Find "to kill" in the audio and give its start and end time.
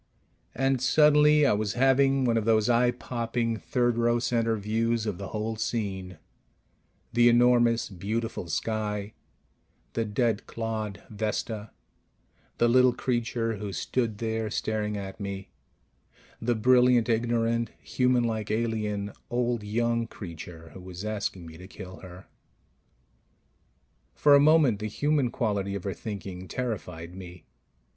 21.59-21.97